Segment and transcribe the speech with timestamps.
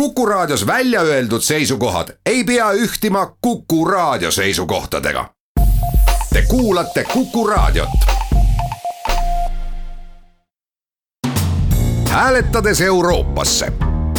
[0.00, 5.30] Kuku Raadios välja öeldud seisukohad ei pea ühtima Kuku Raadio seisukohtadega.
[6.32, 7.88] Te kuulate Kuku Raadiot.
[12.08, 13.72] hääletades Euroopasse.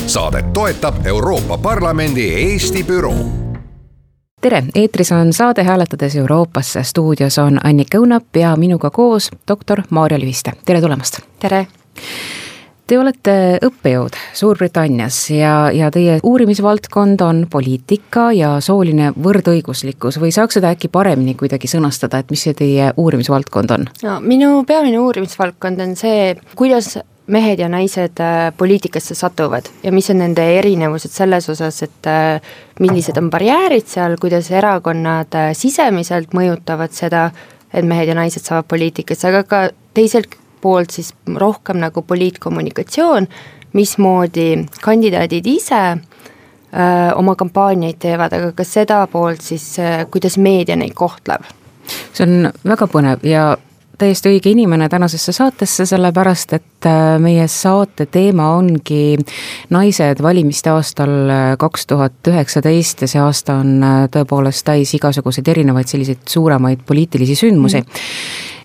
[0.06, 3.26] Saadet toetab Euroopa Parlamendi Eesti büroo
[4.42, 10.20] tere, eetris on saade Hääletades Euroopasse, stuudios on Annika Õunap ja minuga koos doktor Maarja
[10.20, 11.20] Lüviste, tere tulemast.
[11.40, 11.68] tere
[12.88, 13.34] Te olete
[13.68, 20.88] õppejõud Suurbritannias ja, ja teie uurimisvaldkond on poliitika ja sooline võrdõiguslikkus või saaks seda äkki
[20.88, 23.86] paremini kuidagi sõnastada, et mis see teie uurimisvaldkond on?
[24.08, 26.96] no minu peamine uurimisvaldkond on see, kuidas
[27.28, 32.40] mehed ja naised äh, poliitikasse satuvad ja mis on nende erinevused selles osas, et äh,
[32.80, 37.30] millised on barjäärid seal, kuidas erakonnad äh, sisemiselt mõjutavad seda,
[37.76, 39.66] et mehed ja naised saavad poliitikasse, aga ka
[39.98, 43.28] teiselt poolt siis rohkem nagu poliitkommunikatsioon,
[43.78, 49.70] mismoodi kandidaadid ise öö, oma kampaaniaid teevad, aga ka seda poolt siis,
[50.12, 51.48] kuidas meedia neid kohtleb.
[52.14, 53.46] see on väga põnev ja
[53.98, 59.18] täiesti õige inimene tänasesse saatesse, sellepärast et äh, meie saate teema ongi
[59.74, 65.50] naised valimiste aastal äh, kaks tuhat üheksateist ja see aasta on äh, tõepoolest täis igasuguseid
[65.54, 68.04] erinevaid selliseid suuremaid poliitilisi sündmusi mm.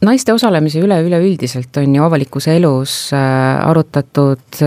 [0.08, 4.60] naiste osalemise üle üleüldiselt on ju avalikkuse elus arutatud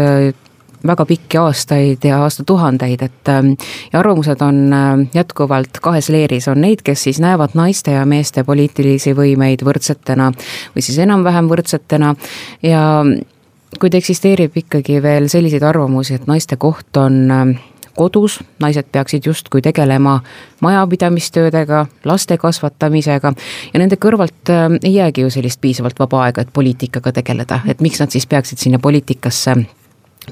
[0.88, 3.54] väga pikki aastaid ja aastatuhandeid, et ähm,
[3.94, 8.44] ja arvamused on ähm, jätkuvalt kahes leeris, on neid, kes siis näevad naiste ja meeste
[8.44, 10.32] poliitilisi võimeid võrdsetena
[10.76, 12.16] või siis enam-vähem võrdsetena.
[12.64, 12.82] Ja
[13.80, 17.56] kuid eksisteerib ikkagi veel selliseid arvamusi, et naiste koht on ähm,
[17.96, 20.20] kodus, naised peaksid justkui tegelema
[20.62, 23.34] majapidamistöödega, laste kasvatamisega.
[23.74, 24.52] Ja nende kõrvalt
[24.84, 28.62] ei jäägi ju sellist piisavalt vaba aega, et poliitikaga tegeleda, et miks nad siis peaksid
[28.62, 29.56] sinna poliitikasse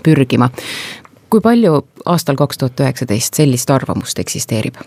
[0.03, 0.49] pürgima.
[1.29, 4.77] kui palju aastal kaks tuhat üheksateist sellist arvamust eksisteerib?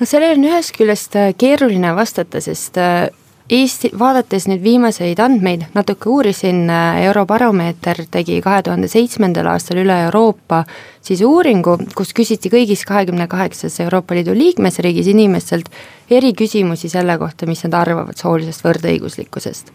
[0.00, 3.08] no sellele on ühest küljest äh, keeruline vastata, sest äh,
[3.46, 10.00] Eesti, vaadates nüüd viimaseid andmeid, natuke uurisin, äh, Eurobaromeeter tegi kahe tuhande seitsmendal aastal üle
[10.08, 10.64] Euroopa
[11.06, 15.70] siis uuringu, kus küsiti kõigis kahekümne kaheksas Euroopa Liidu liikmesriigis inimestelt
[16.10, 19.70] eri küsimusi selle kohta, mis nad arvavad soolisest võrdõiguslikkusest.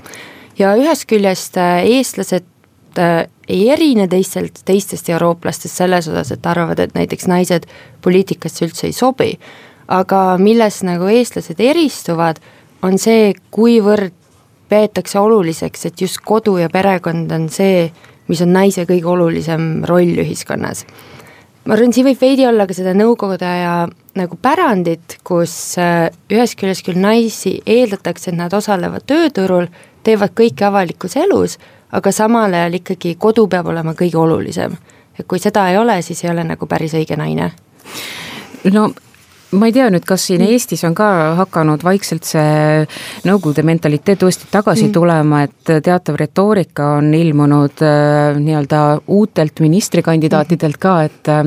[0.60, 2.44] ja ühest küljest eestlased
[3.00, 7.68] äh, ei erine teistelt, teistest eurooplastest selles osas, et arvavad, et näiteks naised
[8.02, 9.34] poliitikasse üldse ei sobi,
[9.92, 12.40] aga milles nagu eestlased eristuvad,
[12.82, 14.16] on see, kuivõrd
[14.72, 17.90] peetakse oluliseks, et just kodu ja perekond on see,
[18.32, 20.86] mis on naise kõige olulisem roll ühiskonnas.
[21.66, 23.74] ma arvan, siin võib veidi olla ka seda nõukogude aja
[24.18, 29.68] nagu pärandit, kus äh, ühest küljest küll naisi eeldatakse, et nad osalevad tööturul,
[30.04, 31.60] teevad kõike avalikus elus,
[31.92, 34.76] aga samal ajal ikkagi kodu peab olema kõige olulisem.
[35.20, 37.52] et kui seda ei ole, siis ei ole nagu päris õige naine.
[38.72, 38.92] no
[39.52, 40.54] ma ei tea nüüd, kas siin mm.
[40.54, 41.08] Eestis on ka
[41.40, 42.86] hakanud vaikselt see
[43.28, 44.94] Nõukogude mentaliteet uuesti tagasi mm.
[44.96, 51.44] tulema, et teatav retoorika on ilmunud äh, nii-öelda uutelt ministrikandidaatidelt ka, et äh,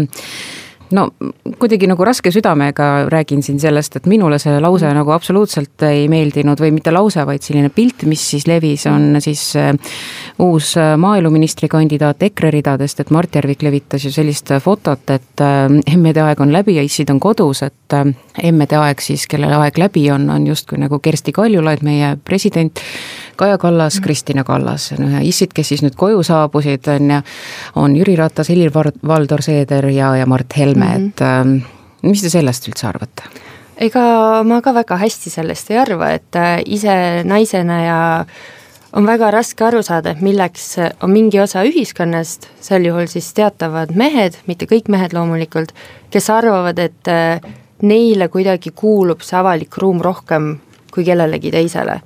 [0.95, 1.09] no
[1.59, 4.99] kuidagi nagu raske südamega räägin siin sellest, et minule see lause mm.
[4.99, 9.43] nagu absoluutselt ei meeldinud või mitte lause, vaid selline pilt, mis siis levis, on siis
[9.61, 9.73] äh,
[10.43, 15.67] uus äh, maaeluministri kandidaat EKRE ridadest, et Mart Järvik levitas ju sellist fotot, et äh,
[15.95, 17.99] emmede aeg on läbi ja issid on kodus, et
[18.43, 22.81] emmede aeg siis, kellel aeg läbi on, on justkui nagu Kersti Kaljulaid, meie president
[23.37, 24.91] Kaja Kallas, Kristina Kallas,
[25.23, 27.21] issid, kes siis nüüd koju saabusid, on ju,
[27.81, 31.09] on Jüri Ratas, Helir-Valdor Seeder ja, ja Mart Helme mm, -hmm.
[31.09, 31.57] et ähm,
[32.03, 33.23] mis te sellest üldse arvate?
[33.77, 38.25] ega ma ka väga hästi sellest ei arva, et äh, ise naisena ja
[38.93, 43.91] on väga raske aru saada, et milleks on mingi osa ühiskonnast, sel juhul siis teatavad
[43.99, 45.75] mehed, mitte kõik mehed loomulikult,
[46.11, 47.41] kes arvavad, et äh,
[47.83, 50.59] neile kuidagi kuulub see avalik ruum rohkem
[50.95, 52.01] kui kellelegi teisele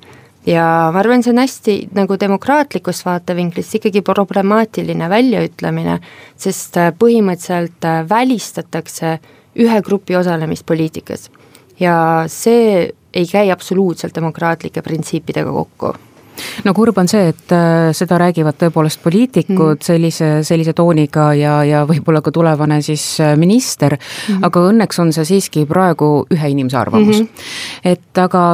[0.48, 5.98] ja ma arvan, see on hästi nagu demokraatlikust vaatevinklist ikkagi problemaatiline väljaütlemine,
[6.40, 9.18] sest äh, põhimõtteliselt äh, välistatakse
[9.58, 11.30] ühe grupi osalemist poliitikas.
[11.80, 15.92] ja see ei käi absoluutselt demokraatlike printsiipidega kokku
[16.64, 19.84] no kurb on see, et äh, seda räägivad tõepoolest poliitikud mm.
[19.84, 23.04] sellise, sellise tooniga ja, ja võib-olla ka tulevane siis
[23.36, 24.46] minister mm, -hmm.
[24.48, 27.26] aga õnneks on see siiski praegu ühe inimese arvamus mm.
[27.26, 27.92] -hmm.
[27.92, 28.44] et aga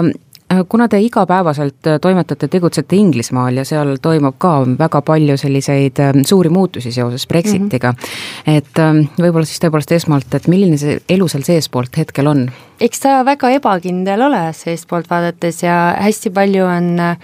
[0.68, 6.20] kuna te igapäevaselt äh, toimetate, tegutsete Inglismaal ja seal toimub ka väga palju selliseid ähm,
[6.26, 7.98] suuri muutusi seoses Brexitiga mm.
[7.98, 8.56] -hmm.
[8.56, 12.46] et ähm, võib-olla siis tõepoolest esmalt, et milline see elu seal seestpoolt hetkel on?
[12.80, 17.16] eks ta väga ebakindel ole seestpoolt vaadates ja hästi palju on, äh,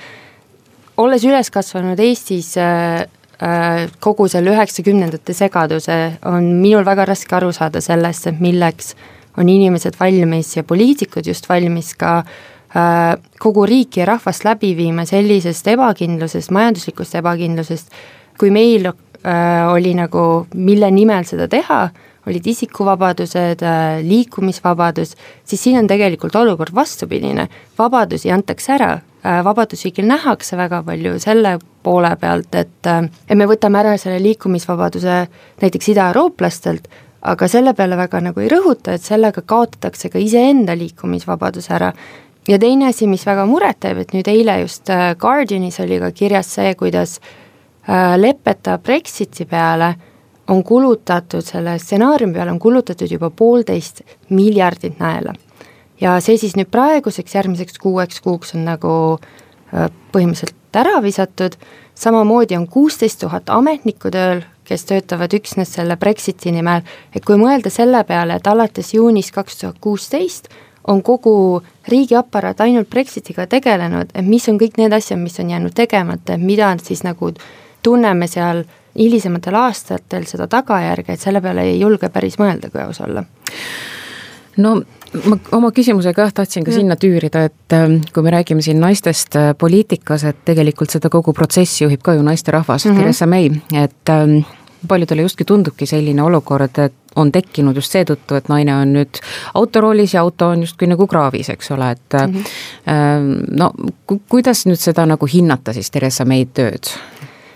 [0.97, 2.55] olles üles kasvanud Eestis
[4.01, 5.95] kogu selle üheksakümnendate segaduse,
[6.29, 8.95] on minul väga raske aru saada sellest, et milleks
[9.39, 12.35] on inimesed valmis ja poliitikud just valmis ka äh,
[13.41, 17.91] kogu riiki ja rahvast läbi viima sellisest ebakindlusest, majanduslikust ebakindlusest,
[18.39, 21.83] kui meil äh, oli nagu, mille nimel seda teha,
[22.31, 30.09] olid isikuvabadused, äh, liikumisvabadus, siis siin on tegelikult olukord vastupidine, vabadusi antakse ära, vabadusi küll
[30.09, 35.17] nähakse väga palju selle poole pealt, et et me võtame ära selle liikumisvabaduse
[35.61, 36.89] näiteks idaeurooplastelt,
[37.21, 41.93] aga selle peale väga nagu ei rõhuta, et sellega kaotatakse ka iseenda liikumisvabadus ära.
[42.49, 46.11] Ja teine asi, mis väga muret teeb, et nüüd eile just äh, Guardianis oli ka
[46.17, 49.95] kirjas see, kuidas äh, lepeta Brexiti peale
[50.51, 55.35] on kulutatud, selle stsenaariumi peale on kulutatud juba poolteist miljardit naela.
[56.01, 61.57] ja see siis nüüd praeguseks järgmiseks kuueks kuuks on nagu äh, põhimõtteliselt ära visatud,
[61.95, 66.85] samamoodi on kuusteist tuhat ametnikku tööl, kes töötavad üksnes selle Brexiti nimel,
[67.15, 70.49] et kui mõelda selle peale, et alates juunist kaks tuhat kuusteist
[70.91, 75.75] on kogu riigiaparaat ainult Brexitiga tegelenud, et mis on kõik need asjad, mis on jäänud
[75.77, 77.33] tegemata, et mida siis nagu
[77.83, 78.65] tunneme seal
[78.99, 83.25] hilisematel aastatel seda tagajärge, et selle peale ei julge päris mõelda, kui aus olla.
[84.57, 84.81] no
[85.25, 89.37] ma oma küsimusega jah, tahtsin ka sinna tüürida, et ähm, kui me räägime siin naistest
[89.39, 92.99] äh, poliitikas, et tegelikult seda kogu protsessi juhib ka ju naisterahvas mm, -hmm.
[92.99, 93.51] Theresa May,
[93.85, 94.43] et ähm,
[94.89, 99.21] paljudele justkui tundubki selline olukord, et on tekkinud just seetõttu, et naine on nüüd
[99.55, 103.57] autoroolis ja auto on justkui nagu kraavis, eks ole, et mm -hmm.
[103.59, 103.73] no
[104.07, 106.93] ku, kuidas nüüd seda nagu hinnata siis Theresa May tööd?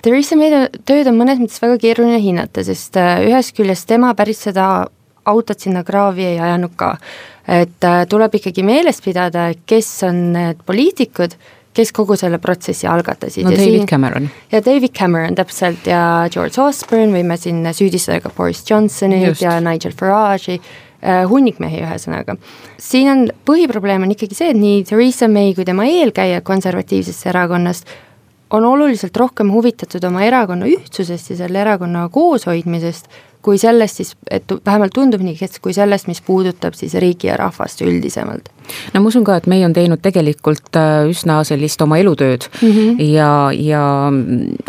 [0.02, 0.50] Theresa May
[0.84, 4.86] tööd on mõnes mõttes väga keeruline hinnata, sest äh, ühest küljest tema päris seda
[5.24, 6.96] autot sinna kraavi ei ajanud ka.
[7.48, 11.36] et äh, tuleb ikkagi meeles pidada, kes on need poliitikud
[11.74, 13.44] kes kogu selle protsessi algatasid.
[13.44, 14.30] no ja David siin, Cameron.
[14.52, 16.00] ja David Cameron täpselt ja
[16.32, 22.38] George Osborne, võime siin süüdistada ka Boris Johnsonit ja Nigel Farage'i äh,, hunnik mehi ühesõnaga.
[22.78, 27.94] siin on, põhiprobleem on ikkagi see, et nii Theresa May kui tema eelkäija konservatiivsest erakonnast
[28.54, 33.08] on oluliselt rohkem huvitatud oma erakonna ühtsusest ja selle erakonna kooshoidmisest,
[33.44, 37.36] kui sellest siis, et vähemalt tundub nii, et kui sellest, mis puudutab siis riiki ja
[37.40, 38.48] rahvast üldisemalt.
[38.94, 42.70] no ma usun ka, et meie on teinud tegelikult äh, üsna sellist oma elutööd mm
[42.70, 43.02] -hmm.
[43.12, 43.82] ja, ja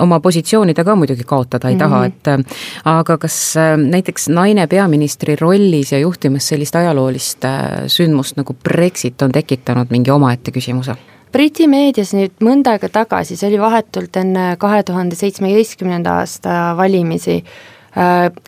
[0.03, 1.89] oma positsioonida ka muidugi kaotada ei mm -hmm.
[1.89, 2.39] taha, et äh,
[2.85, 7.45] aga kas äh, näiteks naine peaministri rollis ja juhtimas sellist ajaloolist
[7.87, 10.95] sündmust nagu Brexit on tekitanud mingi omaette küsimuse?
[11.35, 17.41] Briti meedias nüüd mõnda aega tagasi, see oli vahetult enne kahe tuhande seitsmeteistkümnenda aasta valimisi,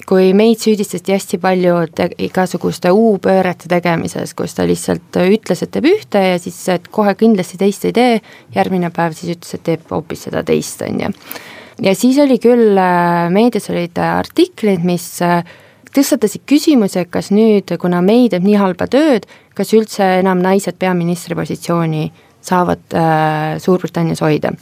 [0.08, 1.76] kui meid süüdistati hästi palju
[2.20, 7.60] igasuguste U-pöörete tegemises, kus ta lihtsalt ütles, et teeb ühte ja siis, et kohe kindlasti
[7.62, 8.18] teist ei tee,
[8.56, 11.14] järgmine päev siis ütles, et teeb hoopis seda teist, on ju.
[11.88, 15.48] ja siis oli küll, äh, meedias olid artiklid, mis äh,
[15.96, 21.40] tõstatasid küsimuse, kas nüüd, kuna May teeb nii halba tööd, kas üldse enam naised peaministri
[21.40, 22.10] positsiooni
[22.48, 24.54] saavad äh, Suurbritannias hoida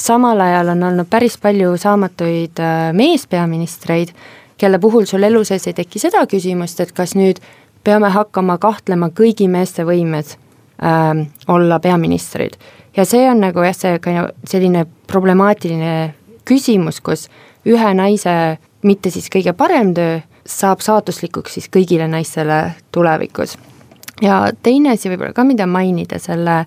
[0.00, 4.12] samal ajal on olnud päris palju saamatuid äh, meespeaministreid,
[4.58, 7.40] kelle puhul sul elu sees ei teki seda küsimust, et kas nüüd
[7.84, 10.36] peame hakkama kahtlema kõigi meeste võimes
[10.82, 12.56] äh, olla peaministrid.
[12.96, 14.00] ja see on nagu jah, see
[14.48, 16.14] selline problemaatiline
[16.44, 17.28] küsimus, kus
[17.66, 22.62] ühe naise mitte siis kõige parem töö saab saatuslikuks siis kõigile naistele
[22.92, 23.58] tulevikus.
[24.22, 26.64] ja teine asi võib-olla ka, mida mainida selle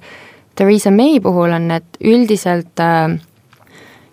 [0.55, 3.15] Theresa May puhul on, et üldiselt äh,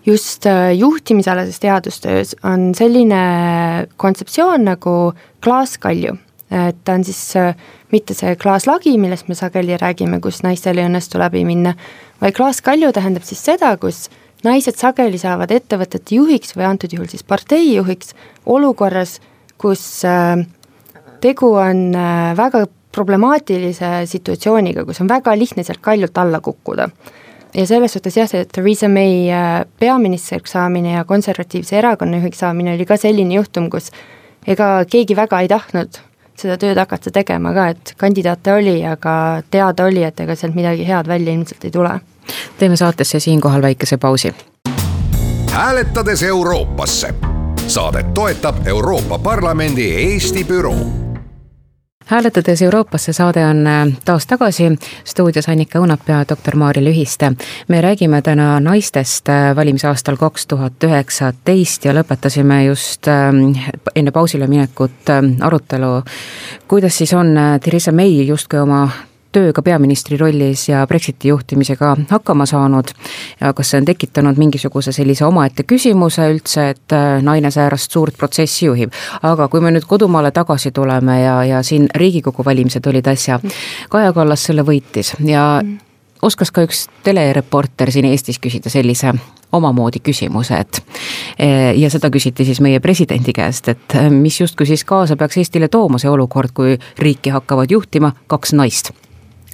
[0.06, 5.12] just äh, juhtimisalases teadustöös on selline kontseptsioon nagu
[5.44, 6.16] klaaskalju.
[6.50, 7.54] et ta on siis äh,
[7.92, 11.76] mitte see klaaslagi, millest me sageli räägime, kus naistel ei õnnestu läbi minna,
[12.18, 14.08] vaid klaaskalju tähendab siis seda, kus
[14.42, 18.16] naised sageli saavad ettevõtete juhiks või antud juhul siis partei juhiks
[18.50, 19.20] olukorras,
[19.62, 20.02] kus
[21.22, 21.92] tegu on
[22.34, 26.88] väga problemaatilise situatsiooniga, kus on väga lihtne sealt kaljult alla kukkuda.
[27.54, 32.74] ja selles suhtes jah, see Theresa May äh, peaministriks saamine ja konservatiivse erakonna juhiks saamine
[32.74, 33.90] oli ka selline juhtum, kus
[34.46, 35.98] ega keegi väga ei tahtnud
[36.40, 40.86] seda tööd hakata tegema ka, et kandidaate oli, aga teada oli, et ega sealt midagi
[40.88, 42.00] head välja ilmselt ei tule.
[42.58, 44.34] teeme saatesse siinkohal väikese pausi.
[45.52, 47.14] hääletades Euroopasse.
[47.66, 51.09] Saadet toetab Euroopa Parlamendi Eesti büroo
[52.10, 54.64] hääletades Euroopasse saade on äh, taas tagasi,
[55.04, 57.32] stuudios Annika Õunap ja doktor Maarja Lühiste.
[57.68, 63.52] me räägime täna naistest äh, valimisaastal kaks tuhat üheksateist ja lõpetasime just ähm,
[63.94, 66.02] enne pausile minekut arutelu,
[66.68, 68.88] kuidas siis on äh, Theresa May justkui oma
[69.32, 72.92] tööga peaministri rollis ja Brexiti juhtimisega hakkama saanud
[73.40, 78.18] ja kas see on tekitanud mingisuguse sellise omaette küsimuse üldse, et äh, naine säärast suurt
[78.18, 78.92] protsessi juhib.
[79.22, 83.40] aga kui me nüüd kodumaale tagasi tuleme ja, ja siin Riigikogu valimised olid äsja,
[83.90, 85.62] Kaja Kallas selle võitis ja
[86.22, 89.14] oskas ka üks telereporter siin Eestis küsida sellise
[89.52, 90.82] omamoodi küsimuse, et
[91.38, 95.40] eh, ja seda küsiti siis meie presidendi käest, et eh, mis justkui siis kaasa peaks
[95.42, 98.92] Eestile tooma see olukord, kui riiki hakkavad juhtima kaks naist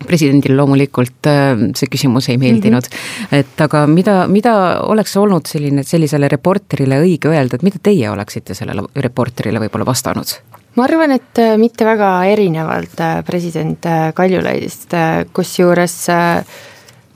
[0.07, 3.39] presidendile loomulikult eh, see küsimus ei meeldinud mm, -hmm.
[3.41, 8.55] et aga mida, mida oleks olnud selline, sellisele reporterile õige öelda, et mida teie oleksite
[8.55, 10.37] sellele reporterile võib-olla vastanud?
[10.77, 14.93] ma arvan, et äh, mitte väga erinevalt äh, president äh, Kaljulaidist,
[15.33, 15.97] kusjuures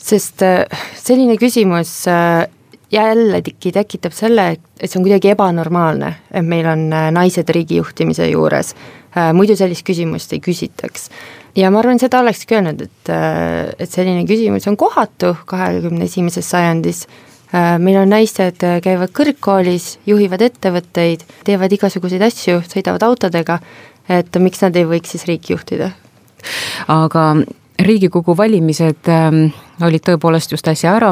[0.01, 0.43] sest
[0.97, 1.91] selline küsimus
[2.91, 8.73] jällegi tekitab selle, et see on kuidagi ebanormaalne, et meil on naised riigijuhtimise juures.
[9.35, 11.09] Muidu sellist küsimust ei küsitaks.
[11.57, 13.11] ja ma arvan, seda olekski öelnud, et,
[13.79, 17.07] et selline küsimus on kohatu kahekümne esimeses sajandis
[17.51, 23.57] Äh, meil on naised, äh, käivad kõrgkoolis, juhivad ettevõtteid, teevad igasuguseid asju, sõidavad autodega,
[24.07, 25.91] et miks nad ei võiks siis riiki juhtida?
[26.89, 27.25] aga
[27.81, 29.51] Riigikogu valimised ähm,
[29.85, 31.11] olid tõepoolest just äsja ära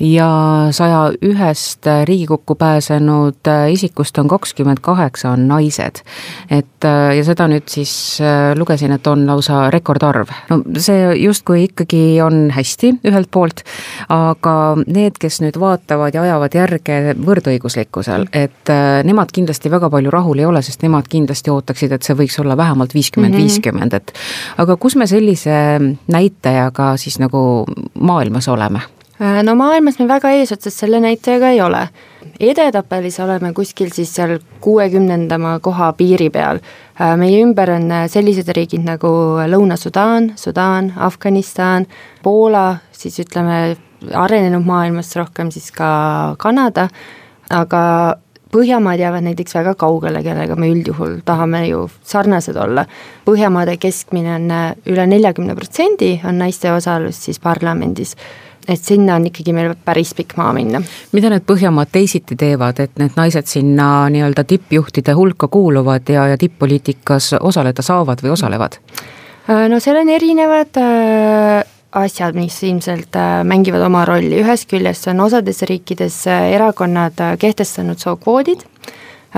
[0.00, 6.02] ja saja ühest Riigikokku pääsenud äh, isikust on kakskümmend kaheksa on naised.
[6.50, 10.28] et äh, ja seda nüüd siis äh, lugesin, et on lausa rekordarv.
[10.50, 13.62] no see justkui ikkagi on hästi ühelt poolt,
[14.08, 18.72] aga need, kes nüüd vaatavad ja ajavad järge võrdõiguslikkusel, et
[19.04, 22.56] nemad kindlasti väga palju rahul ei ole, sest nemad kindlasti ootaksid, et see võiks olla
[22.56, 23.42] vähemalt viiskümmend, mhm.
[23.42, 24.12] viiskümmend, et
[24.60, 25.56] aga kus me sellise
[26.12, 27.40] näitajaga siis nagu
[28.00, 28.84] maailmas oleme?
[29.20, 31.88] Äh, no maailmas me väga eesotsas selle näitajaga ei ole.
[32.40, 36.60] edetabelis oleme kuskil siis seal kuuekümnendama koha piiri peal.
[37.00, 39.08] Äh, meie ümber on äh, sellised riigid nagu
[39.48, 41.86] Lõuna-Sudaan, Sudaan, Afganistan,
[42.22, 43.76] Poola, siis ütleme
[44.12, 46.88] arenenud maailmast rohkem siis ka Kanada,
[47.50, 47.82] aga
[48.56, 52.84] Põhjamaad jäävad näiteks väga kaugele, kellega me üldjuhul tahame ju sarnased olla.
[53.26, 54.52] Põhjamaade keskmine on
[54.86, 58.14] üle neljakümne protsendi, on naiste osalus siis parlamendis
[58.68, 60.82] et sinna on ikkagi meil päris pikk maa minna.
[61.12, 66.40] mida need Põhjamaad teisiti teevad, et need naised sinna nii-öelda tippjuhtide hulka kuuluvad ja, ja
[66.40, 68.80] tipp-poliitikas osaleda saavad või osalevad?
[69.46, 71.62] Äh, no seal on erinevad äh,
[72.02, 78.66] asjad, mis ilmselt äh, mängivad oma rolli, ühest küljest on osades riikides erakonnad kehtestanud sookvoodid,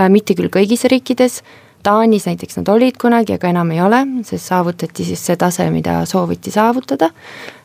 [0.09, 1.43] mitte küll kõigis riikides,
[1.83, 6.01] Taanis näiteks nad olid kunagi, aga enam ei ole, sest saavutati siis see tase, mida
[6.11, 7.13] sooviti saavutada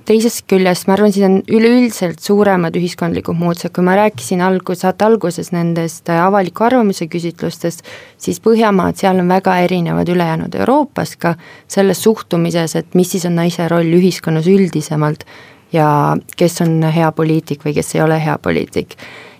[0.08, 5.06] teisest küljest ma arvan, siin on üleüldiselt suuremad ühiskondlikud muutused, kui ma rääkisin algus, saate
[5.08, 7.86] alguses nendest äh, avaliku arvamuse küsitlustest,
[8.22, 11.36] siis Põhjamaad, seal on väga erinevad ülejäänud Euroopas ka
[11.72, 15.24] selles suhtumises, et mis siis on naise roll ühiskonnas üldisemalt
[15.74, 15.88] ja
[16.38, 18.98] kes on hea poliitik või kes ei ole hea poliitik.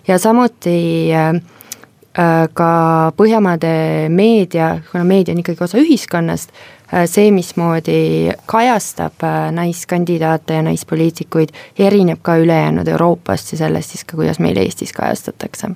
[0.08, 0.78] ja samuti
[1.14, 1.36] äh,
[2.16, 6.56] äh ka Põhjamaade meedia, kuna meedia on ikkagi osa ühiskonnast,
[7.06, 14.18] see, mismoodi kajastab äh, naiskandidaate ja naispoliitikuid, erineb ka ülejäänud Euroopast ja sellest siis ka,
[14.18, 15.74] kuidas meil Eestis kajastatakse.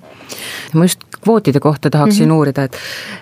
[0.74, 2.36] ma just kvootide kohta tahaksin mm -hmm.
[2.36, 2.78] uurida, et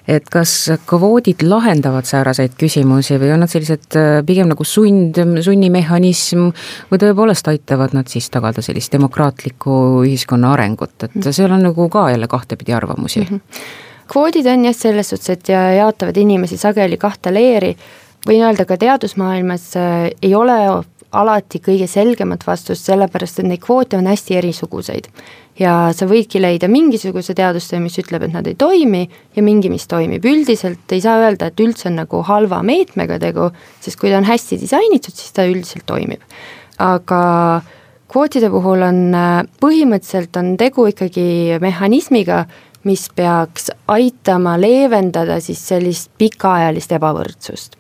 [0.08, 6.50] et kas kvoodid lahendavad sääraseid küsimusi või on nad sellised äh, pigem nagu sund, sunnimehhanism
[6.92, 11.32] või tõepoolest aitavad nad siis tagada sellist demokraatlikku ühiskonna arengut, et mhm.
[11.32, 13.26] seal on nagu ka jälle kahtepidi arvamusi mm.
[13.26, 17.76] -hmm kvoodid on jah, selles suhtes, et jaotavad inimesi sageli kahte leeri,
[18.28, 20.60] võin öelda ka teadusmaailmas äh, ei ole
[21.16, 25.10] alati kõige selgemat vastust, sellepärast et neid kvoote on hästi erisuguseid.
[25.56, 29.88] ja sa võidki leida mingisuguse teadustöö, mis ütleb, et nad ei toimi ja mingi, mis
[29.88, 33.48] toimib, üldiselt ei saa öelda, et üldse on nagu halva meetmega tegu,
[33.80, 36.20] sest kui ta on hästi disainitud, siis ta üldiselt toimib.
[36.84, 37.22] aga
[38.12, 42.46] kvootide puhul on äh, põhimõtteliselt on tegu ikkagi mehhanismiga,
[42.86, 47.76] mis peaks aitama leevendada siis sellist pikaajalist ebavõrdsust.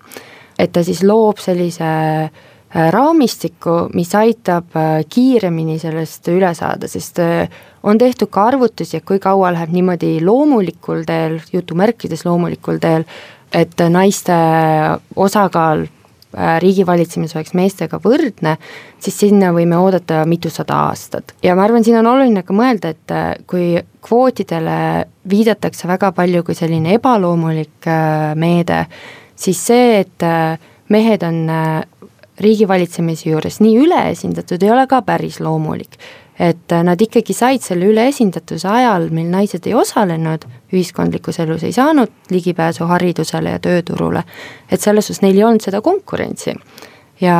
[0.59, 7.19] et ta siis loob sellise äh, raamistiku, mis aitab äh, kiiremini sellest üle saada, sest
[7.19, 7.49] äh,
[7.83, 13.03] on tehtud ka arvutusi, et kui kaua läheb niimoodi loomulikul teel, jutumärkides loomulikul teel,
[13.53, 14.35] et naiste
[15.15, 15.85] osakaal
[16.33, 18.55] riigivalitsemis oleks meestega võrdne,
[18.99, 21.35] siis sinna võime oodata mitusada aastat.
[21.43, 26.43] ja ma arvan, siin on oluline ka mõelda, et äh, kui kvootidele viidatakse väga palju
[26.43, 28.85] kui selline ebaloomulik äh, meede,
[29.35, 30.27] siis see, et
[30.89, 31.39] mehed on
[32.39, 35.97] riigivalitsemise juures nii üleesindatud, ei ole ka päris loomulik
[36.39, 41.73] et äh, nad ikkagi said selle üleesindatuse ajal, mil naised ei osalenud ühiskondlikus elus, ei
[41.75, 44.25] saanud ligipääsu haridusele ja tööturule,
[44.69, 46.55] et selles suhtes neil ei olnud seda konkurentsi.
[47.21, 47.37] ja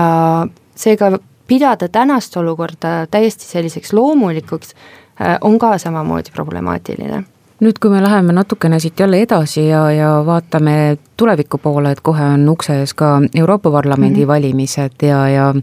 [0.76, 7.24] seega pidada tänast olukorda täiesti selliseks loomulikuks äh, on ka samamoodi problemaatiline
[7.64, 12.24] nüüd, kui me läheme natukene siit jälle edasi ja, ja vaatame tuleviku poole, et kohe
[12.36, 14.28] on ukse ees ka Euroopa Parlamendi mm -hmm.
[14.28, 15.54] valimised ja, ja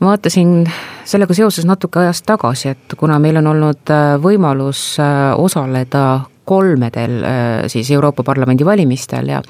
[0.00, 0.70] vaatasin
[1.04, 7.22] sellega seoses natuke ajas tagasi, et kuna meil on olnud äh, võimalus äh, osaleda kolmedel
[7.66, 9.42] siis Euroopa Parlamendi valimistel ja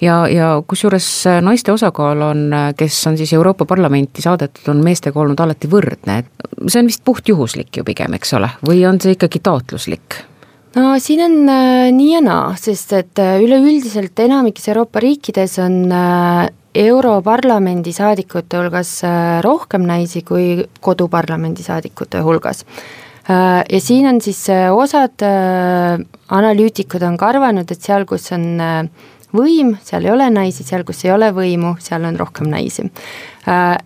[0.00, 5.40] ja, ja kusjuures naiste osakaal on, kes on siis Euroopa Parlamenti saadetud, on meestega olnud
[5.40, 6.26] alati võrdne, et
[6.66, 10.31] see on vist puhtjuhuslik ju pigem, eks ole, või on see ikkagi taotluslik?
[10.76, 15.84] No siin on äh, nii ja naa, sest et äh, üleüldiselt enamikes Euroopa riikides on
[15.92, 22.64] äh, Europarlamendi saadikute hulgas äh, rohkem naisi kui koduparlamendi saadikute hulgas
[23.28, 23.62] äh,.
[23.68, 25.22] Ja siin on siis äh, osad
[26.32, 28.88] analüütikud on ka arvanud, et seal, kus on
[29.32, 32.84] võim, seal ei ole naisi, seal, kus ei ole võimu, seal on rohkem naisi.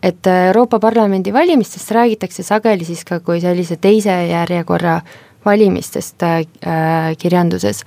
[0.02, 5.00] Et Euroopa Parlamendi valimistest räägitakse sageli siis ka kui sellise teise järjekorra
[5.46, 6.44] valimistest äh,
[7.18, 7.84] kirjanduses.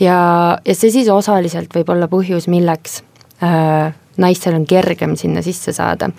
[0.00, 3.02] ja, ja see siis osaliselt võib olla põhjus, milleks
[3.42, 6.10] äh, naistel on kergem sinna sisse saada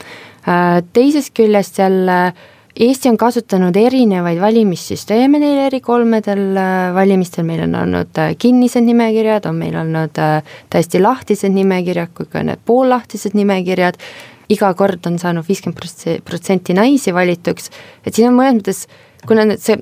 [0.48, 0.82] äh,.
[0.94, 2.34] teisest küljest jälle
[2.80, 8.86] Eesti on kasutanud erinevaid valimissüsteeme neil eri kolmedel äh, valimistel, meil on olnud äh, kinnised
[8.86, 14.00] nimekirjad, on meil olnud äh, täiesti lahtised nimekirjad, kui ka need poollahtised nimekirjad,
[14.56, 17.68] iga kord on saanud viiskümmend protsenti naisi valituks,
[18.06, 18.86] et siin on mõnes mõttes,
[19.28, 19.76] kuna see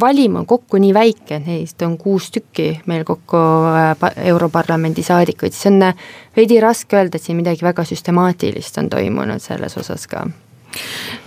[0.00, 5.70] valim on kokku nii väike, neist on kuus tükki meil kokku äh, Europarlamendi saadikuid, siis
[5.72, 6.04] on äh,
[6.36, 10.26] veidi raske öelda, et siin midagi väga süstemaatilist on toimunud selles osas ka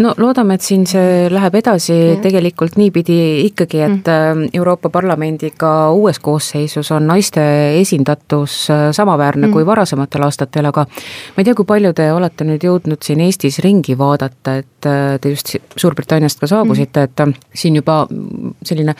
[0.03, 2.19] no loodame, et siin see läheb edasi ja.
[2.23, 4.45] tegelikult niipidi ikkagi, et mm.
[4.53, 7.43] Euroopa Parlamendiga uues koosseisus on naiste
[7.79, 9.53] esindatus äh, samaväärne mm.
[9.53, 13.59] kui varasematel aastatel, aga ma ei tea, kui palju te olete nüüd jõudnud siin Eestis
[13.63, 18.03] ringi vaadata, et äh, te just Suurbritanniast ka saabusite mm., et siin juba
[18.65, 18.95] selline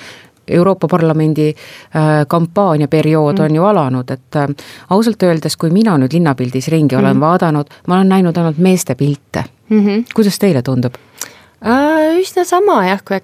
[0.48, 3.46] Euroopa Parlamendi äh, kampaaniaperiood mm.
[3.46, 4.48] on ju alanud, et äh,
[4.90, 7.24] ausalt öeldes, kui mina nüüd linnapildis ringi olen mm.
[7.24, 9.80] vaadanud, ma olen näinud ainult meeste pilte mm.
[9.86, 10.06] -hmm.
[10.16, 10.96] kuidas teile tundub?
[11.64, 13.20] Äh, üsna sama jah, kui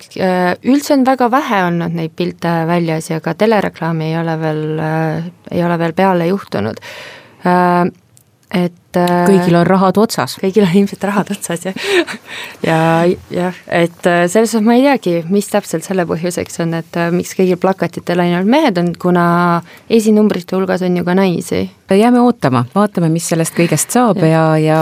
[0.64, 4.64] üldse on väga vähe olnud neid pilte väljas ja ka telereklaami ei ole veel,
[5.52, 6.80] ei ole veel peale juhtunud
[8.54, 10.38] et äh, kõigil on rahad otsas.
[10.42, 11.76] kõigil on ilmselt rahad otsas jah.
[12.70, 12.80] ja
[13.34, 17.12] jah, et äh, selles suhtes ma ei teagi, mis täpselt selle põhjuseks on, et äh,
[17.14, 19.26] miks kõigil plakatitel ainult mehed on, kuna
[19.90, 21.70] esinumbrite hulgas on ju ka naisi.
[21.90, 24.80] jääme ootama, vaatame, mis sellest kõigest saab ja, ja,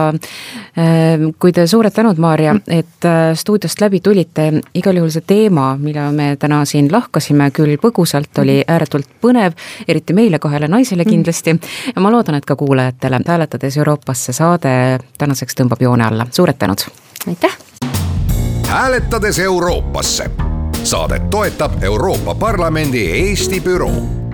[0.75, 2.61] ja kui te suured tänud, Maarja, mm.
[2.67, 3.07] et
[3.39, 8.57] stuudiost läbi tulite, igal juhul see teema, mille me täna siin lahkasime, küll põgusalt, oli
[8.59, 8.73] mm.
[8.75, 9.55] ääretult põnev,
[9.87, 11.15] eriti meile kahele naisele mm.
[11.15, 11.55] kindlasti
[11.95, 16.83] ja ma loodan, et ka kuulajatele hääletades Euroopasse saade tänaseks tõmbab joone alla, suured tänud!
[17.27, 17.57] aitäh!
[18.67, 20.29] hääletades Euroopasse.
[20.83, 24.26] saadet toetab Euroopa Parlamendi Eesti büroo